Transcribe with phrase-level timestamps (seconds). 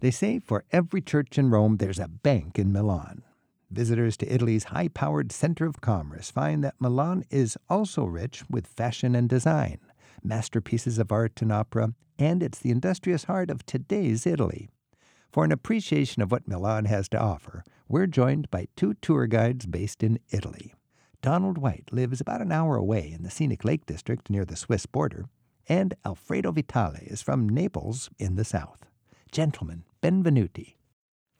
[0.00, 3.22] They say for every church in Rome, there's a bank in Milan.
[3.70, 8.66] Visitors to Italy's high powered center of commerce find that Milan is also rich with
[8.66, 9.78] fashion and design,
[10.22, 14.68] masterpieces of art and opera, and it's the industrious heart of today's Italy.
[15.32, 19.66] For an appreciation of what Milan has to offer, we're joined by two tour guides
[19.66, 20.74] based in Italy.
[21.22, 24.86] Donald White lives about an hour away in the scenic Lake District near the Swiss
[24.86, 25.26] border,
[25.68, 28.86] and Alfredo Vitale is from Naples in the south.
[29.36, 30.76] Gentlemen, benvenuti.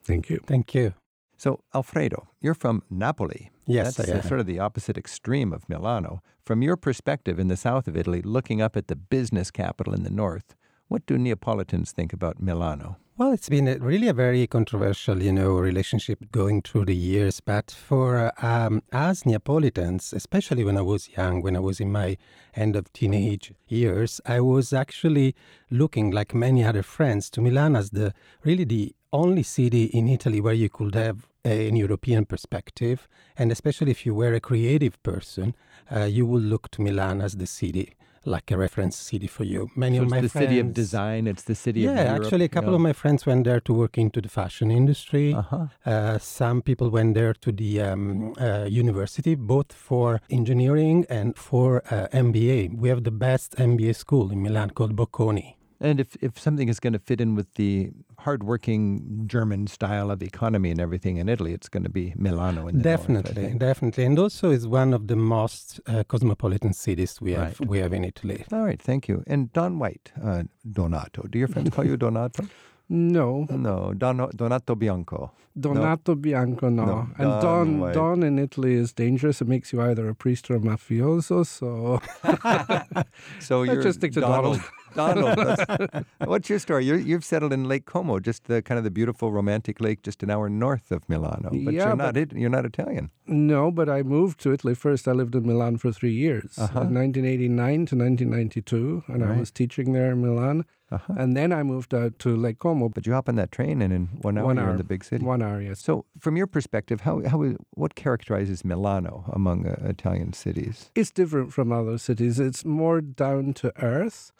[0.04, 0.40] Thank you.
[0.46, 0.92] Thank you.
[1.38, 3.50] So, Alfredo, you're from Napoli.
[3.64, 4.22] Yes, That's I am.
[4.22, 6.20] sort of the opposite extreme of Milano.
[6.44, 10.02] From your perspective in the south of Italy, looking up at the business capital in
[10.02, 10.54] the north,
[10.88, 12.96] what do Neapolitans think about Milano?
[13.18, 17.40] Well, it's been a, really a very controversial, you know, relationship going through the years.
[17.40, 22.18] But for um, us Neapolitans, especially when I was young, when I was in my
[22.54, 25.34] end of teenage years, I was actually
[25.70, 28.12] looking, like many other friends, to Milan as the
[28.44, 33.92] really the only city in Italy where you could have an European perspective, and especially
[33.92, 35.54] if you were a creative person,
[35.90, 37.95] uh, you would look to Milan as the city.
[38.28, 39.70] Like a reference city for you.
[39.76, 42.24] Many So of it's my the friends, city of design, it's the city yeah, Europe.
[42.24, 45.32] actually, a couple of my friends went there to work into the fashion industry.
[45.32, 45.66] Uh-huh.
[45.84, 51.82] Uh, some people went there to the um, uh, university, both for engineering and for
[51.90, 52.76] uh, MBA.
[52.76, 55.55] We have the best MBA school in Milan called Bocconi.
[55.80, 60.22] And if, if something is going to fit in with the hardworking German style of
[60.22, 63.58] economy and everything in Italy, it's going to be Milano in the north, definitely, think.
[63.60, 67.68] definitely, and also is one of the most uh, cosmopolitan cities we have Right.
[67.68, 68.44] we have in Italy.
[68.52, 69.22] All right, thank you.
[69.26, 71.22] And Don White, uh, Donato.
[71.28, 72.44] Do your friends call you Donato?
[72.88, 75.32] No, No, Don, Donato Bianco.
[75.58, 76.84] Donato Bianco, no.
[76.84, 79.40] No, and Don Don, Don in Italy is dangerous.
[79.40, 81.44] It makes you either a priest or a mafioso.
[81.46, 82.00] So
[83.40, 84.56] So you're just stick to Donald.
[84.56, 84.70] Donald.
[85.34, 86.84] that's- what's your story?
[86.84, 90.22] You're, you've settled in Lake Como, just the kind of the beautiful romantic lake, just
[90.22, 91.50] an hour north of Milano.
[91.50, 92.14] But Yeah, you're not.
[92.14, 93.10] but- you're not Italian.
[93.26, 95.06] no, but I moved to Italy first.
[95.08, 96.80] I lived in Milan for three years, Uh-huh.
[96.80, 99.36] 1989 to 1992, and Right.
[99.36, 100.64] I was teaching there in Milan.
[100.92, 101.14] Uh-huh.
[101.18, 102.88] And then I moved out to Lake Como.
[102.88, 105.02] But you hop on that train, and in one hour One you're in the big
[105.02, 105.24] city.
[105.24, 105.80] One hour, yes.
[105.80, 110.92] So, from your perspective, how, how what characterizes Milano among uh, Italian cities?
[110.94, 112.38] It's different from other cities.
[112.38, 114.30] It's more down to earth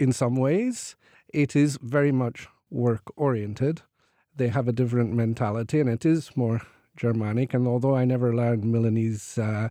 [0.00, 0.96] in some ways.
[1.32, 3.82] It is very much work oriented.
[4.34, 6.62] They have a different mentality and it is more
[6.96, 7.54] Germanic.
[7.54, 9.68] And although I never learned Milanese uh,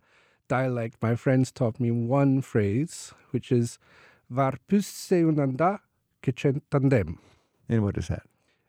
[0.47, 3.79] dialect, my friends taught me one phrase, which is
[4.29, 5.79] Var pusse unanda
[6.21, 7.17] che centandem.
[7.67, 8.23] And what is that?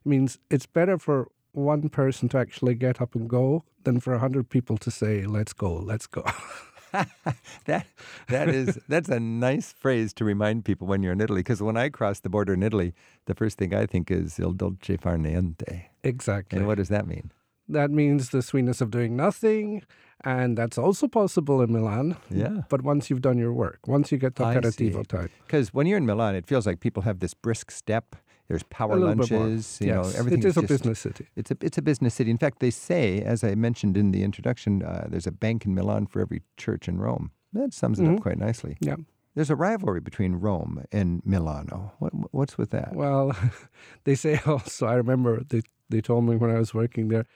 [0.04, 4.15] It means it's better for one person to actually get up and go than for
[4.15, 6.25] a hundred people to say, let's go, let's go.
[7.66, 7.86] that
[8.28, 11.40] that is that's a nice phrase to remind people when you're in Italy.
[11.40, 12.94] Because when I cross the border in Italy,
[13.26, 15.84] the first thing I think is il dolce far niente.
[16.02, 16.58] exactly.
[16.58, 17.30] And what does that mean?
[17.68, 19.82] That means the sweetness of doing nothing,
[20.24, 22.16] and that's also possible in Milan.
[22.28, 22.62] Yeah.
[22.68, 25.86] But once you've done your work, once you get to I aperitivo time, Because when
[25.86, 28.16] you're in Milan, it feels like people have this brisk step.
[28.50, 29.40] There's power a little bit more.
[29.46, 29.78] lunches.
[29.80, 31.26] You yes, know, everything it is a just- business city.
[31.36, 32.30] It's a it's a business city.
[32.32, 35.72] In fact, they say, as I mentioned in the introduction, uh, there's a bank in
[35.74, 37.30] Milan for every church in Rome.
[37.52, 38.22] That sums it up Mhm.
[38.22, 38.76] quite nicely.
[38.80, 38.96] Yeah.
[39.36, 41.92] There's a rivalry between Rome and Milano.
[42.00, 42.92] What, what's with that?
[42.94, 43.36] Well,
[44.04, 44.86] they say also.
[44.88, 47.26] I remember they they told me when I was working there,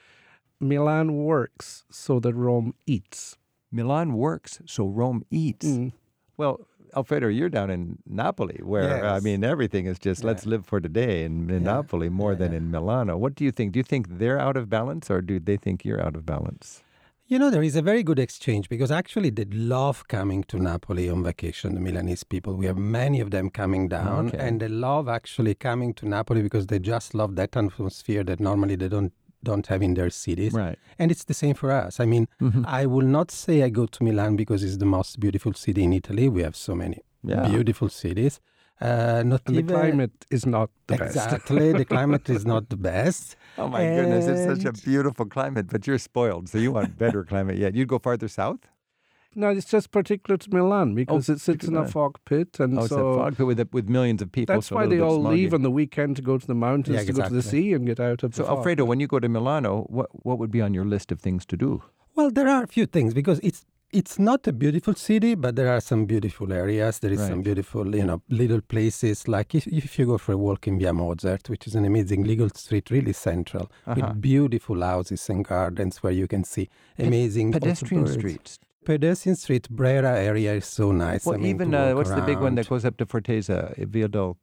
[0.59, 3.37] Milan works so that Rome eats.
[3.71, 5.65] Milan works, so Rome eats.
[5.65, 5.93] Mm.
[6.37, 6.59] Well,
[6.95, 10.79] Alfredo, you're down in Napoli, where uh, I mean everything is just let's live for
[10.79, 11.73] today in, in Yeah.
[11.73, 12.57] Napoli more than Yeah.
[12.59, 13.17] in Milano.
[13.17, 13.73] What do you think?
[13.73, 16.81] Do you think they're out of balance, or do they think you're out of balance?
[17.27, 21.09] You know, there is a very good exchange because actually they love coming to Napoli
[21.09, 22.53] on vacation, the Milanese people.
[22.53, 24.37] We have many of them coming down Okay.
[24.37, 28.75] and they love actually coming to Napoli because they just love that atmosphere that normally
[28.75, 29.11] they don't
[29.49, 30.53] don't have in their cities.
[30.63, 30.77] Right.
[30.99, 31.99] And it's the same for us.
[32.03, 32.25] I mean,
[32.81, 35.93] I will not say I go to Milan because it's the most beautiful city in
[36.01, 36.25] Italy.
[36.37, 36.97] We have so many
[37.31, 37.47] Yeah.
[37.53, 38.33] beautiful cities.
[38.81, 41.15] Uh, not And the climate is not the best.
[41.15, 41.67] exactly.
[41.81, 43.27] the climate is not the best.
[43.57, 47.21] Oh my goodness, it's such a beautiful climate, but you're spoiled, so you want better
[47.31, 47.71] climate yet.
[47.77, 48.59] You'd go farther south?
[49.37, 52.81] No, it's just particular to Milan because it sits in a fog pit, and Oh,
[52.83, 54.55] it's so a fog pit with, with millions of people.
[54.55, 55.29] that's so why they all smoggy.
[55.31, 57.61] leave on the weekend to go to the mountains, Yeah, to go to the exactly.
[57.63, 58.57] sea, and get out of the So, fog.
[58.57, 61.45] Alfredo, when you go to Milano, what, what would be on your list of things
[61.47, 61.83] to do?
[62.15, 65.69] Well, there are a few things because it's it's not a beautiful city, but there
[65.69, 66.99] are some beautiful areas.
[66.99, 69.25] There is some beautiful, you know, little places.
[69.27, 72.23] Like if, if you go for a walk in Via Mozart, which is an amazing
[72.25, 73.95] legal street, really central, Uh-huh.
[73.95, 76.67] with beautiful houses and gardens where you can see
[76.99, 78.59] amazing also Pedestrian streets.
[78.85, 81.25] Pedestrian street, Brera area is so nice.
[81.25, 84.07] Well, I mean, even uh, what's the big one that goes up to Forteza, Via
[84.07, 84.37] del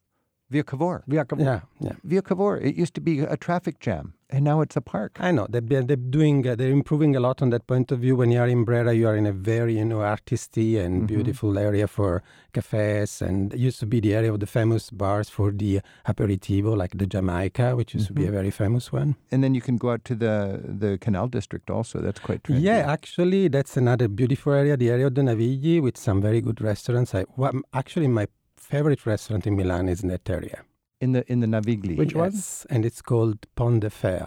[0.50, 1.02] Via Cavour.
[1.06, 1.44] Via Cavour.
[1.44, 1.92] Yeah, yeah.
[2.04, 2.58] Via Cavour.
[2.58, 5.12] It used to be a traffic jam, and now it's a park.
[5.20, 8.16] I know they're, they're doing uh, they're improving a lot on that point of view.
[8.16, 11.06] When you are in Brera, you are in a very you know artisty and Mhm.
[11.14, 12.22] beautiful area for
[12.56, 16.76] cafes, and it used to be the area of the famous bars for the aperitivo,
[16.76, 18.38] like the Jamaica, which used to be a Mhm.
[18.38, 19.14] very famous one.
[19.30, 20.34] And then you can go out to the
[20.82, 22.00] the Canal District also.
[22.00, 22.62] That's quite trendy.
[22.62, 26.60] Yeah, actually, that's another beautiful area, the area of the Navigli, with some very good
[26.60, 27.14] restaurants.
[27.14, 28.26] I, well, actually, my
[28.56, 30.58] favorite restaurant in Milan is in that area.
[31.02, 32.30] In the in the Navigli, Which one?
[32.32, 34.26] Yes, and it's called Pont de Fer,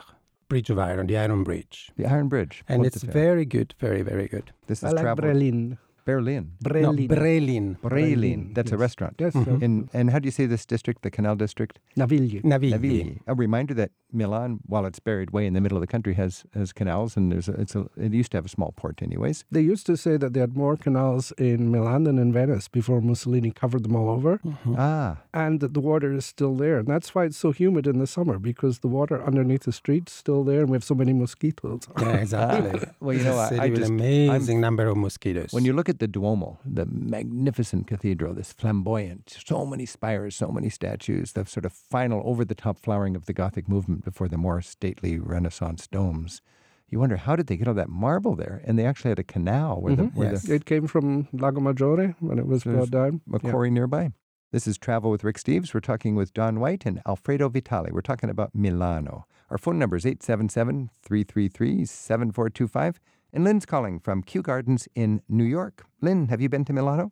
[0.49, 1.77] Bridge of Iron, the Iron Bridge.
[1.99, 4.47] the Iron Bridge, And Pont it's very good, very, very good.
[4.67, 5.23] This I is like travel.
[5.25, 5.77] Berlin.
[6.05, 6.51] Berlin.
[6.63, 7.07] No, Berlin.
[7.07, 7.77] Brellin.
[7.81, 8.53] Brellin.
[8.53, 9.15] That's a restaurant.
[9.19, 9.45] Yes, Mhm.
[9.45, 9.57] sir.
[9.65, 11.01] In and how do you say this district?
[11.01, 11.79] The Canal District.
[11.97, 12.41] Navigli.
[12.43, 12.73] Navigli.
[12.77, 13.19] Navigli.
[13.27, 16.45] A reminder that Milan, while it's buried way in the middle of the country, has
[16.53, 19.43] has canals, and there's a, it's a it used to have a small port, anyways.
[19.51, 23.01] They used to say that they had more canals in Milan than in Venice before
[23.01, 24.75] Mussolini covered them all over, Mhm.
[24.77, 26.77] Ah, and that the water is still there.
[26.79, 30.11] And that's why it's so humid in the summer because the water underneath the streets
[30.13, 31.81] is still there, and we have so many mosquitoes.
[31.99, 32.79] Yeah, exactly.
[33.01, 35.51] Well, you know, It's a I- city I with just- amazing number of mosquitoes.
[35.51, 40.49] when you look at the Duomo, the magnificent cathedral, this flamboyant, so many spires, so
[40.49, 44.61] many statues, the sort of final over-the-top flowering of the Gothic movement before the more
[44.61, 46.41] stately Renaissance domes.
[46.89, 48.61] You wonder how did they get all that marble there?
[48.65, 49.97] And they actually had a canal where Mhm.
[49.97, 50.43] the where Yes.
[50.43, 53.21] the It came from Lago Maggiore when it was brought down.
[53.33, 53.69] a Yeah.
[53.69, 54.11] nearby.
[54.51, 55.73] This is Travel with Rick Steves.
[55.73, 57.89] We're talking with Don White and Alfredo Vitale.
[57.91, 59.25] We're talking about Milano.
[59.49, 62.99] Our phone number is 877 333 7425.
[63.35, 65.83] And Lynn's calling from Kew Gardens in New York.
[65.99, 67.11] Lynn, have you been to Milano?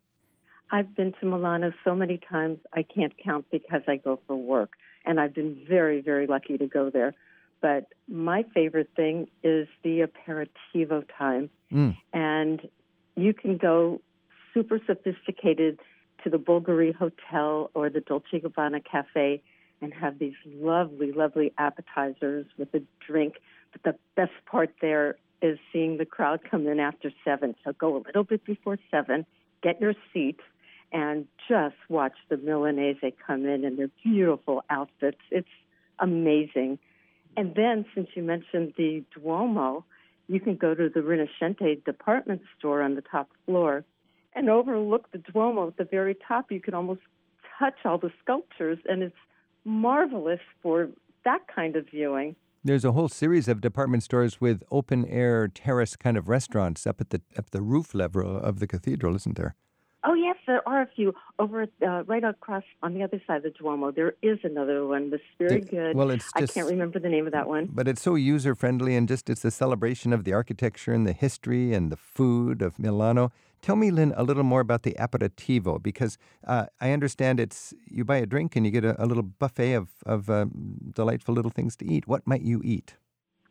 [0.71, 4.71] I've been to Milano so many times I can't count because I go for work,
[5.05, 7.13] and I've been very, very lucky to go there.
[7.61, 11.97] But my favorite thing is the aperitivo time, Mm.
[12.13, 12.69] and
[13.17, 13.99] you can go
[14.53, 15.77] super sophisticated
[16.23, 19.43] to the Bulgari Hotel or the Dolce Gabbana Cafe
[19.81, 23.41] and have these lovely, lovely appetizers with a drink.
[23.73, 27.53] But the best part there is seeing the crowd come in after seven.
[27.63, 29.25] So go a little bit before seven,
[29.61, 30.39] get your seat,
[30.91, 35.21] and just watch the Milanese come in in their beautiful outfits.
[35.29, 35.47] It's
[35.99, 36.79] amazing.
[37.35, 39.83] And then, since you mentioned the Duomo,
[40.27, 43.83] you can go to the Rinascente department store on the top floor
[44.33, 46.51] and overlook the Duomo at the very top.
[46.51, 47.01] You can almost
[47.59, 49.15] touch all the sculptures, and it's
[49.65, 50.89] marvelous for
[51.25, 52.35] that kind of viewing.
[52.65, 57.01] There's a whole series of department stores with open air terrace kind of restaurants up
[57.01, 59.55] at the up the roof level of the cathedral, isn't there?
[60.05, 63.43] Oh yes, there are a few over uh, right across on the other side of
[63.43, 63.91] the Duomo.
[63.91, 65.95] There is another one that's very good.
[65.95, 67.69] Well, it's I can't remember the name of that one.
[67.71, 71.13] but it's so user friendly and just it's a celebration of the architecture and the
[71.13, 73.31] history and the food of Milano.
[73.63, 78.03] Tell me, Lynn, a little more about the aperitivo because uh, I understand it's you
[78.03, 80.51] buy a drink and you get a, a little buffet of of um,
[80.93, 82.05] delightful little things to eat.
[82.05, 82.97] What might you eat?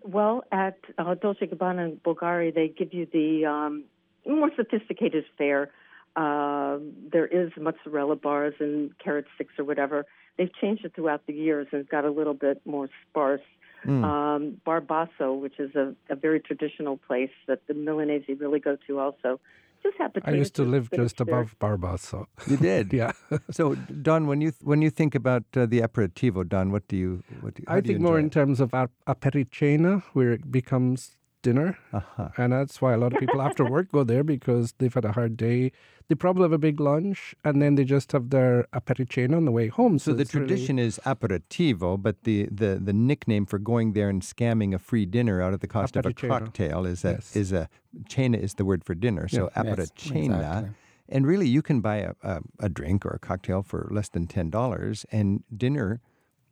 [0.03, 3.85] Well, at uh, Dolce Gabbana in Bulgaria, they give you the um,
[4.27, 5.71] more sophisticated fare.
[6.15, 6.77] Uh,
[7.11, 10.05] there is mozzarella bars and carrot sticks or whatever.
[10.37, 13.41] They've changed it throughout the years and got a little bit more sparse.
[13.87, 14.05] Mm.
[14.05, 18.77] Um, Bar Basso, which is a, a very traditional place that the Milanese really go
[18.87, 19.41] to, also.
[19.83, 21.41] Just have I used to live just of fare.
[21.41, 22.29] above Bar Basso.
[22.47, 22.93] You did.
[23.01, 23.13] yeah.
[23.51, 27.23] So, Don, when you when you think about uh, the aperitivo, Don, what do you
[27.41, 30.51] what do I do you think more enjoy in terms of ap- apericena, where it
[30.53, 31.77] becomes dinner.
[31.93, 32.29] Uh-huh.
[32.37, 35.13] And that's why a lot of people after work go there because they've had a
[35.13, 35.73] hard day.
[36.09, 39.51] They probably have a big lunch and then they just have their apericena on the
[39.53, 39.99] way home.
[39.99, 43.93] So So, the it's really- tradition is aperitivo, but the, the, the nickname for going
[43.93, 47.13] there and scamming a free dinner out at the cost of a cocktail is a
[47.13, 47.37] Yes.
[47.37, 47.69] is a
[48.09, 49.29] cena is the word for dinner.
[49.29, 50.71] So Yes, apericena, exactly.
[51.09, 54.27] and really you can buy a, a, a drink or a cocktail for less than
[54.27, 56.01] ten dollars, and dinner,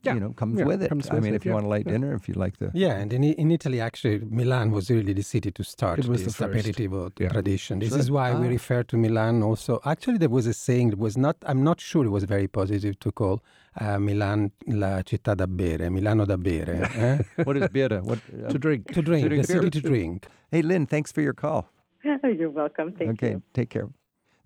[0.02, 0.88] Yeah, you know, comes yeah, with it.
[0.88, 1.92] comes I with mean, it, if you yeah, want a light yeah.
[1.92, 5.22] dinner, if you like the Yeah, and in, in Italy, actually, Milan was really the
[5.22, 6.54] city to start It was the this first.
[6.66, 7.28] aperitivo Yeah.
[7.28, 7.80] tradition.
[7.80, 7.98] This Sure.
[7.98, 8.50] is why we Ah.
[8.50, 9.78] refer to Milan also.
[9.84, 12.98] Actually, there was a saying that was not, I'm not sure it was very positive
[13.00, 13.42] to call
[13.80, 16.76] uh, Milan la città da bere, Milano da bere.
[17.04, 17.18] eh?
[17.44, 18.00] what is beer?
[18.02, 18.86] What uh, to drink.
[18.94, 19.62] to drink, drink the beer.
[19.62, 20.26] city to drink.
[20.50, 21.68] Hey, Lynn, thanks for your call.
[22.38, 22.92] You're welcome.
[22.92, 23.28] Thank you.
[23.28, 23.42] okay, you.
[23.52, 23.88] take care.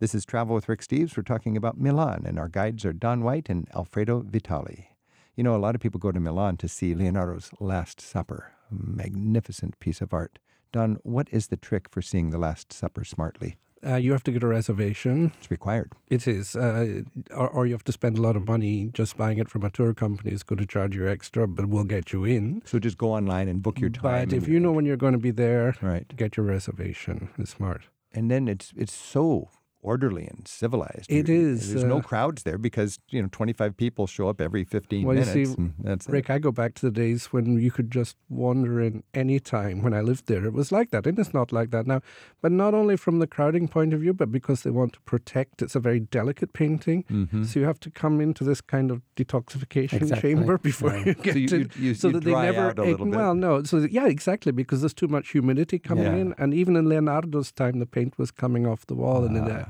[0.01, 1.17] This is Travel with Rick Steves.
[1.17, 4.89] We're talking about Milan, and our guides are Don White and Alfredo Vitale.
[5.37, 8.75] You know, a lot of people go to Milan to see Leonardo's Last Supper, a
[8.75, 10.39] magnificent piece of art.
[10.73, 13.57] Don, what is the trick for seeing the Last Supper smartly?
[13.87, 15.33] Uh, you have to get a reservation.
[15.39, 15.93] It's required.
[16.09, 16.57] It is.
[16.57, 19.63] Uh, or, or you have to spend a lot of money just buying it from
[19.63, 22.63] a tour company is going to charge you extra, but we'll get you in.
[22.65, 24.29] So just go online and book your time.
[24.29, 27.29] But if you know when you're going to be there, right, get your reservation.
[27.39, 27.83] It's smart.
[28.13, 29.51] and then it's it's so
[29.85, 31.07] orderly and civilized.
[31.11, 34.41] It You- is, There's no uh, crowds there because you know 25 people show up
[34.41, 35.51] every 15 Well, you minutes.
[35.51, 36.13] see, and that's it.
[36.13, 39.83] Rick, I go back to the days when you could just wander in any time
[39.83, 40.45] when I lived there.
[40.47, 42.01] It was like that, and it's not like that now.
[42.43, 45.63] But not only from the crowding point of view, but because they want to protect.
[45.63, 47.47] It's a very delicate painting, Mhm.
[47.47, 50.35] so you have to come into this kind of detoxification Exactly.
[50.35, 51.07] chamber before Right.
[51.07, 51.59] you get So you- to.
[51.59, 53.15] you- you- so you that they never out a little bit.
[53.17, 53.63] Well, no.
[53.65, 56.15] So that- yeah, exactly, because there's too much humidity coming Yeah.
[56.17, 59.45] in, and even in Leonardo's time, the paint was coming off the wall, and in
[59.45, 59.67] the.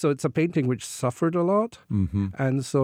[0.00, 2.26] So it's a painting which suffered a lot, Mhm.
[2.44, 2.80] and so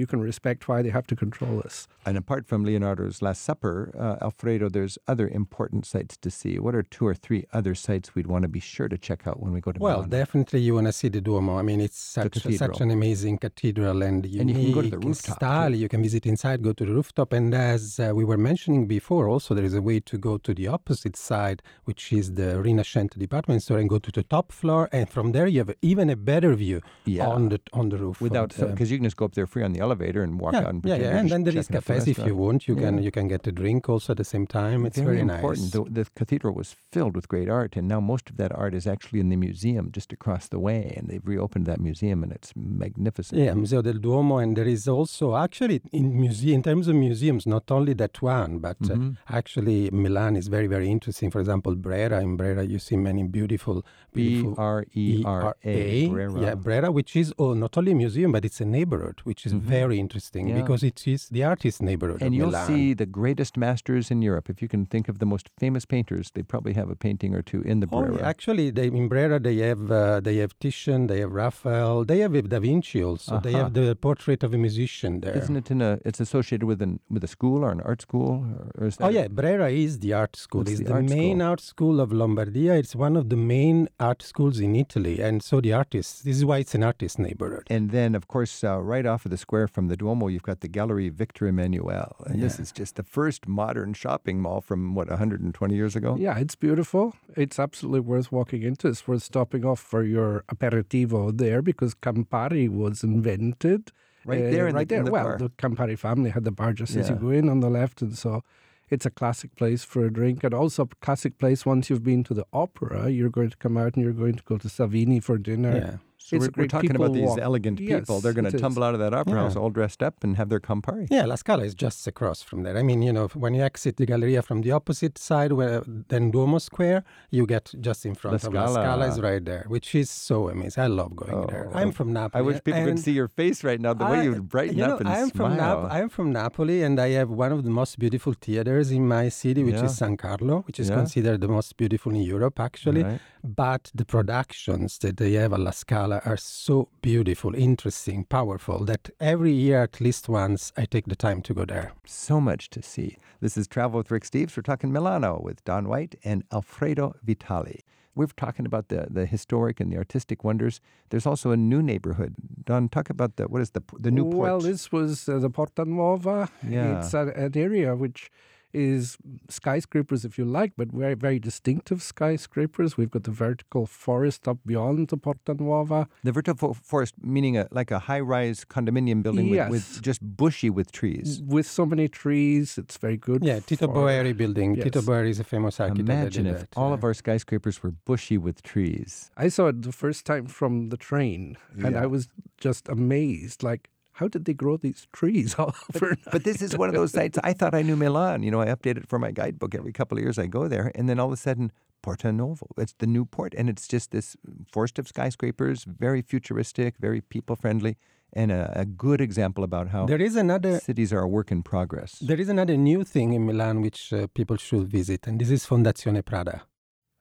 [0.00, 1.76] you can respect why they have to control this.
[2.06, 6.58] And apart from Leonardo's Last Supper, uh, Alfredo, there's other important sites to see.
[6.64, 9.36] What are two or three other sites we'd want to be sure to check out
[9.42, 10.10] when we go to the Well, Milan?
[10.10, 11.56] definitely you want to see the Duomo.
[11.56, 12.58] I mean, it's such, cathedral.
[12.58, 15.70] such an amazing cathedral and unique And you can go to the rooftop, style.
[15.70, 15.76] too.
[15.76, 17.32] You can visit inside, go to the rooftop.
[17.32, 20.52] And as uh, we were mentioning before, also there is a way to go to
[20.54, 24.88] the opposite side, which is the Rinascente department store, and go to the top floor.
[24.92, 27.28] And from there, you have even a better view Yeah.
[27.28, 28.20] on the on the roof.
[28.20, 30.60] Without, because you can just go up there free on the elevator and walk yeah,
[30.60, 31.18] out and yeah, yeah.
[31.18, 32.66] And then there is out the cafes if you want.
[32.68, 34.86] You can you can get a drink also at the same time.
[34.86, 35.62] It's very, important.
[35.62, 35.70] nice.
[35.70, 38.86] The, the cathedral was filled with great art, and now most of that art is
[38.86, 42.52] actually in the museum just across the way, and they've reopened that museum, and it's
[42.56, 43.40] magnificent.
[43.40, 47.46] Yeah, Museo del Duomo, and there is also actually in museum in terms of museums,
[47.46, 49.16] not only that one, but uh, Mhm.
[49.28, 51.30] actually Milan is very very interesting.
[51.30, 52.20] For example, Brera.
[52.22, 53.76] In Brera, you see many beautiful,
[54.14, 56.06] B beautiful R E R A.
[56.06, 59.44] ERA, yeah, Brera, which is oh, not only a museum, but it's a neighborhood, which
[59.46, 59.60] is Mhm.
[59.78, 60.60] very interesting Yeah.
[60.60, 62.66] because it is the artist neighborhood And you'll Milan.
[62.66, 64.46] see the greatest masters in Europe.
[64.54, 67.42] If you can think of the most famous painters, they probably have a painting or
[67.42, 68.16] two in the Oh, Brera.
[68.18, 72.18] yeah, actually, they, in Brera they have uh, they have Titian, they have Raphael, they
[72.24, 73.40] have Da Vinci also.
[73.40, 75.36] They have the portrait of a musician there.
[75.36, 75.98] Isn't it in a?
[76.04, 78.30] It's associated with an with a school or an art school,
[78.76, 80.62] or, or is that Oh yeah, Brera is the art school.
[80.62, 81.48] It's It's, the the, art main school.
[81.50, 82.72] art school of Lombardia.
[82.82, 86.22] It's one of the main art schools in Italy, and so the artists.
[86.26, 87.68] This is why it's an artist neighborhood.
[87.70, 90.58] And then, of course, uh, right off of the square from the Duomo, you've got
[90.58, 92.16] the Gallery Victor Emmanuel.
[92.26, 96.16] And this is just the first modern shopping mall from, what, 120 years ago?
[96.18, 97.14] Yeah, it's beautiful.
[97.36, 98.88] It's absolutely worth walking into.
[98.88, 103.92] It's worth stopping off for your aperitivo there because Campari was invented.
[104.24, 104.98] Right uh, there in the- right there.
[104.98, 105.38] in the well, bar.
[105.38, 108.18] the Campari family had the bar just as you go in on the left, and
[108.18, 108.42] so
[108.90, 112.24] it's a classic place for a drink, and also a classic place once you've been
[112.24, 113.10] to the opera.
[113.10, 115.76] You're going to come out and you're going to go to Savini for dinner.
[115.76, 115.96] Yeah.
[116.26, 117.38] So we're, we're talking about these walk.
[117.40, 118.14] elegant people.
[118.16, 119.42] Yes, They're going to tumble out of that opera Yeah.
[119.44, 121.06] house all dressed up and have their Campari.
[121.10, 122.76] Yeah, La Scala is just across from there.
[122.76, 126.32] I mean, you know, when you exit the Galleria from the opposite side, where then
[126.32, 129.94] Duomo Square, you get just in front La of La Scala is right there, which
[129.94, 130.82] is so amazing.
[130.82, 131.70] I love going there.
[131.72, 132.38] Oh, I'm from Napoli.
[132.40, 134.84] I wish people could see your face right now, the way I- you brighten you
[134.84, 135.48] up know, and I'm smile.
[135.48, 139.06] from Nap- I'm from Napoli, and I have one of the most beautiful theaters in
[139.06, 139.84] my city, which Yeah.
[139.84, 140.96] is San Carlo, which is Yeah.
[140.96, 143.04] considered the most beautiful in Europe, actually.
[143.04, 143.20] Right.
[143.44, 149.10] But the productions that they have at La Scala are so beautiful, interesting, powerful that
[149.20, 151.92] every year, at least once, I take the time to go there.
[152.04, 153.18] So much to see.
[153.40, 154.56] This is Travel with Rick Steves.
[154.56, 157.80] We're talking Milano with Don White and Alfredo Vitale.
[158.14, 160.80] We're talking about the, the historic and the artistic wonders.
[161.10, 162.34] There's also a new neighborhood.
[162.64, 164.36] Don, talk about the what is the the new port?
[164.36, 166.48] Well, this was uh, the Porta Nuova.
[166.66, 166.98] Yeah.
[166.98, 168.30] It's a, an area which
[168.76, 169.16] is
[169.48, 172.96] skyscrapers, if you like, but very, very distinctive skyscrapers.
[172.98, 176.06] We've got the vertical forest up beyond the Porta Nuova.
[176.22, 180.92] The vertical forest, meaning a like a high-rise condominium building with, with just bushy with
[180.92, 181.42] trees.
[181.46, 183.40] With so many trees, it's very good.
[183.44, 184.76] Yeah, Tito for- Boeri building.
[184.76, 185.08] Tito Yes.
[185.08, 186.08] Boeri is a famous architect.
[186.08, 186.94] Imagine if that, all yeah.
[186.94, 189.30] of our skyscrapers were bushy with trees.
[189.36, 192.02] I saw it the first time from the train, and Yeah.
[192.04, 192.28] I was
[192.58, 193.62] just amazed.
[193.62, 196.16] Like, how did they grow these trees all over?
[196.32, 197.38] But this is one of those sites.
[197.44, 198.42] I thought I knew Milan.
[198.42, 200.38] You know, I update it for my guidebook every couple of years.
[200.38, 201.70] I go there, and then all of a sudden,
[202.02, 202.66] Porta Novo.
[202.78, 204.36] It's the new port, and it's just this
[204.72, 207.96] forest of skyscrapers, very futuristic, very people friendly,
[208.32, 210.78] and a, a good example about how There is another.
[210.80, 212.12] cities are a work in progress.
[212.20, 215.66] There is another new thing in Milan which uh, people should visit, and this is
[215.66, 216.62] Fondazione Prada.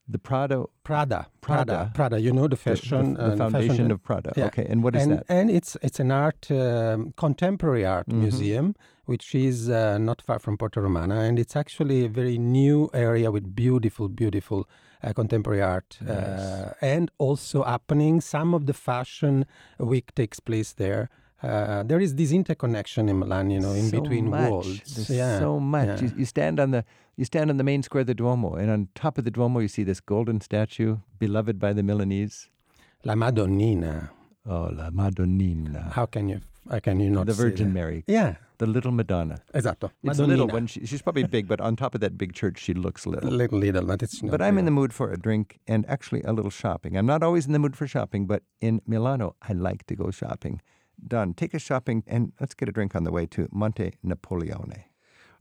[0.07, 1.65] The Prado, Prada, Prada.
[1.65, 2.21] Prada, Prada.
[2.21, 4.33] You know the fashion, the, uh, the foundation fashion- of Prada.
[4.37, 4.45] Yeah.
[4.47, 5.25] Okay, and what is and, that?
[5.29, 8.19] And it's it's an art, um, contemporary art Mhm.
[8.21, 12.89] museum, which is uh, not far from Porta Romana, and it's actually a very new
[12.93, 14.67] area with beautiful, beautiful
[15.03, 16.13] uh, contemporary art, Nice.
[16.13, 18.21] uh, and also happening.
[18.21, 19.45] Some of the fashion
[19.79, 21.09] week takes place there.
[21.45, 24.49] Uh, there is this interconnection in Milan, you know, in so between much.
[24.51, 24.95] worlds.
[24.95, 25.87] There's yeah, so much.
[26.01, 26.07] yeah.
[26.07, 26.83] You, you stand on the
[27.17, 29.59] you stand on the main square of the Duomo, and on top of the Duomo,
[29.59, 32.49] you see this golden statue, beloved by the Milanese.
[33.05, 34.09] La Madonnina.
[34.47, 36.41] Oh, la Madonnina, How can you?
[36.69, 37.25] How can you not?
[37.27, 37.73] the Virgin?
[37.73, 38.03] Mary.
[38.07, 39.39] Yeah, The little Madonna.
[39.53, 39.91] Esatto.
[40.03, 40.53] It's little Madonnina.
[40.53, 43.29] when she, she's probably big, but on top of that big church, she looks little.
[43.31, 46.21] Little, little, but it's not But I'm in the mood for a drink and actually
[46.23, 46.95] a little shopping.
[46.97, 50.11] I'm not always in the mood for shopping, but in Milano, I like to go
[50.11, 50.61] shopping.
[51.07, 51.33] Done.
[51.33, 54.85] Take us shopping and let's get a drink on the way to Monte Napoleone.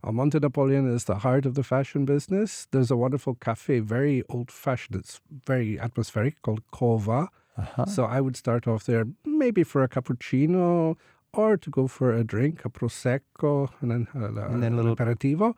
[0.03, 2.67] Uh, Monte Napoleon is the heart of the fashion business.
[2.71, 4.95] There's a wonderful cafe, very old fashioned.
[4.99, 7.29] It's very atmospheric called Cova.
[7.57, 7.85] Uh-huh.
[7.85, 10.97] So I would start off there maybe for a cappuccino
[11.33, 14.95] or to go for a drink, a prosecco, and then, uh, And then a little-
[14.95, 15.55] aperitivo.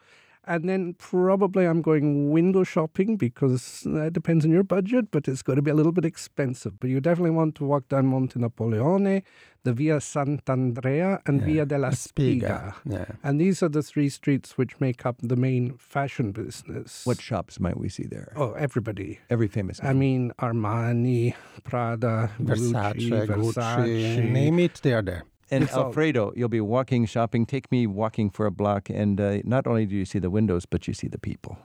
[0.48, 5.42] And then probably I'm going window shopping because it depends on your budget, but it's
[5.42, 6.80] going to be a little bit expensive.
[6.80, 9.24] But you definitely want to walk down Monte Napoleone,
[9.64, 12.76] the Via Sant'Andrea, and Via della Spiga.
[12.86, 13.06] Yeah.
[13.24, 17.06] And these are the three streets which make up the main fashion business.
[17.06, 18.32] What shops might we see there?
[18.38, 19.20] Oh, everybody.
[19.30, 21.36] Every famous I mean, Armani,
[21.66, 24.32] Prada, Versace, Gucci, Gucci, Versace.
[24.32, 25.26] name it, they are there.
[25.50, 27.46] And It's all- Alfredo, you'll be walking, shopping.
[27.46, 30.66] Take me walking for a block, and uh, not only do you see the windows,
[30.66, 31.58] but you see the people.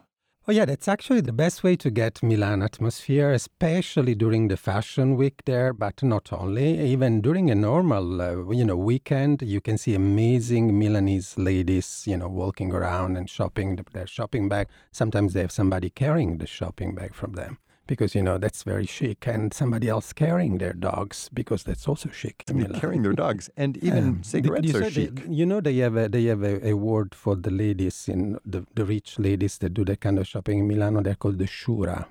[0.48, 5.16] Oh yeah, that's actually the best way to get Milan atmosphere, especially during the fashion
[5.16, 6.80] week there, but not only.
[6.80, 12.16] Even during a normal, uh, you know, weekend, you can see amazing Milanese ladies, you
[12.16, 14.66] know, walking around and shopping their shopping bag.
[14.90, 17.58] Sometimes they have somebody carrying the shopping bag from them
[17.92, 22.08] because you know that's very chic, and somebody else carrying their dogs because that's also
[22.20, 22.36] chic.
[22.48, 22.80] in Milan.
[22.80, 25.26] Carrying their dogs, and even Um, cigarettes you are said they- chic.
[25.40, 28.20] you know, they have a, they have a, a word for the ladies in
[28.52, 31.00] the, the rich ladies that do that kind of shopping in Milano.
[31.02, 32.06] They're called the sciura.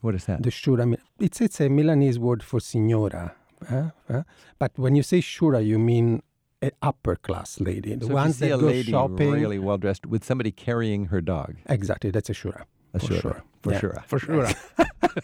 [0.00, 0.42] What is that?
[0.42, 0.84] The sciura.
[1.26, 3.24] It's it's a Milanese word for signora.
[3.68, 3.90] huh?
[4.10, 4.22] Huh?
[4.58, 6.22] But when you say sciura, you mean
[6.62, 7.94] an upper class lady.
[7.94, 9.32] The so ones you see that a go lady shopping.
[9.32, 11.50] really well dressed with somebody carrying her dog.
[11.78, 12.62] Exactly, that's a sciura.
[12.94, 13.42] A For sure.
[13.62, 13.80] For Yeah.
[13.80, 14.02] sure.
[14.06, 14.48] For sure.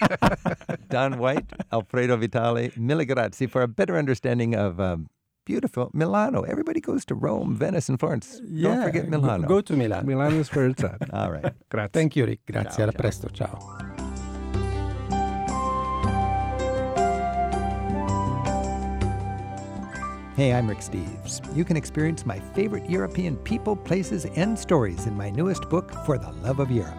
[0.89, 5.09] Don White, Alfredo Vitale, mille grazie for a better understanding of um,
[5.47, 6.43] beautiful Milano.
[6.43, 8.41] Everybody goes to Rome, Venice, and Florence.
[8.41, 9.47] Don't forget go- Milano.
[9.49, 10.07] Go, to Milan.
[10.07, 11.01] Milan is where it's at.
[11.15, 11.53] All right.
[11.71, 11.91] Grazie.
[11.93, 12.41] Thank you, Rick.
[12.51, 12.71] Grazie.
[12.77, 13.01] Ciao, Alla ciao.
[13.01, 13.29] presto.
[13.29, 13.59] Ciao.
[20.35, 21.41] Hey, I'm Rick Steves.
[21.55, 26.17] You can experience my favorite European people, places, and stories in my newest book, For
[26.17, 26.97] the Love of Europe.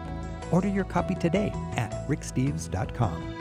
[0.54, 3.33] Order your copy today at ricksteves.com.